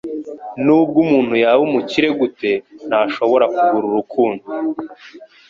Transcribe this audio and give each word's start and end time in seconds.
Nubwo 0.63 0.97
umuntu 1.05 1.33
yaba 1.43 1.61
umukire 1.69 2.07
gute, 2.19 2.51
ntashobora 2.87 3.45
kugura 3.55 3.85
urukundo. 3.89 4.43